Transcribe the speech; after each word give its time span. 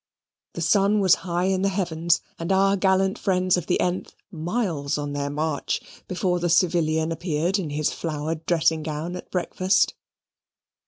The 0.55 0.63
sun 0.63 0.99
was 0.99 1.13
high 1.29 1.43
in 1.43 1.61
the 1.61 1.69
heavens, 1.69 2.21
and 2.39 2.51
our 2.51 2.75
gallant 2.75 3.19
friends 3.19 3.55
of 3.55 3.67
the 3.67 3.77
th 3.77 4.15
miles 4.31 4.97
on 4.97 5.13
their 5.13 5.29
march, 5.29 5.79
before 6.07 6.39
the 6.39 6.49
civilian 6.49 7.11
appeared 7.11 7.59
in 7.59 7.69
his 7.69 7.93
flowered 7.93 8.43
dressing 8.47 8.81
gown 8.81 9.15
at 9.15 9.29
breakfast. 9.29 9.93